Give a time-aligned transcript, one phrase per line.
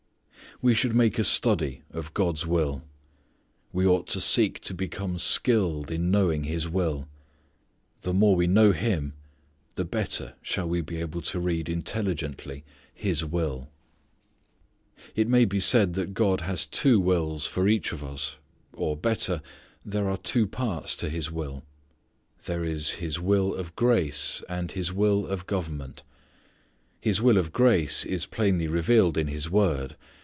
[0.63, 2.83] We should make a study of God's will.
[3.73, 7.07] We ought to seek to become skilled in knowing His will.
[8.01, 9.13] The more we know Him
[9.73, 13.69] the better shall we be able to read intelligently His will.
[15.15, 18.35] It may be said that God has two wills for each of us,
[18.73, 19.41] or, better,
[19.83, 21.63] there are two parts to His will.
[22.45, 26.03] There is His will of grace, and His will of government.
[26.99, 29.95] His will of grace is plainly revealed in His Word.